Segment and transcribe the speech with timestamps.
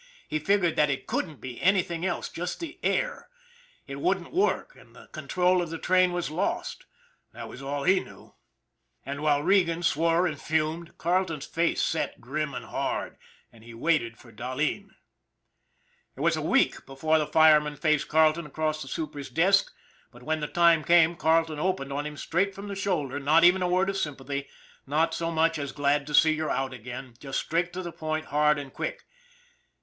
[0.27, 3.29] He figured that it couldn't be anything else just the" air"
[3.87, 6.85] it wouldn't work and the con trol of the train was lost.
[7.33, 8.33] That was all he knew.
[9.05, 13.15] And while Regan swore and fumed, Carleton's face set grim and hard
[13.53, 14.89] and he waited for Dah leen.
[16.15, 19.71] It was a week before the fireman faced Carleton across the super's desk,
[20.09, 23.43] but when that time came Carle ton opened on him straight from the shoulder, not
[23.43, 24.47] even a word of sympathy,
[24.87, 28.25] not so much as" glad to see you're out again," just straight to the point,
[28.25, 29.03] hard and quick.